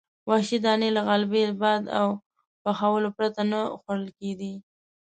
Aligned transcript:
وحشي 0.29 0.57
دانې 0.65 0.89
له 0.95 1.01
غلبیل، 1.09 1.51
باد 1.61 1.83
او 1.99 2.07
پخولو 2.63 3.09
پرته 3.17 3.41
نه 3.51 3.59
خوړل 3.79 4.09
کېدې. 4.19 4.53